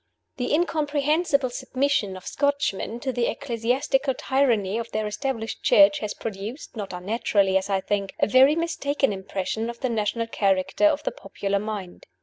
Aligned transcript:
THE 0.37 0.51
incomprehensible 0.51 1.51
submission 1.51 2.17
of 2.17 2.25
Scotchmen 2.25 2.99
to 3.01 3.11
the 3.13 3.27
ecclesiastical 3.27 4.15
tyranny 4.15 4.79
of 4.79 4.89
their 4.91 5.05
Established 5.05 5.61
Church 5.61 5.99
has 5.99 6.15
produced 6.15 6.75
not 6.75 6.91
unnaturally, 6.91 7.55
as 7.55 7.69
I 7.69 7.81
think 7.81 8.15
a 8.19 8.25
very 8.25 8.55
mistaken 8.55 9.13
impression 9.13 9.69
of 9.69 9.81
the 9.81 9.89
national 9.89 10.25
character 10.25 10.89
in 10.89 10.97
the 11.03 11.11
popular 11.11 11.59
mind. 11.59 12.07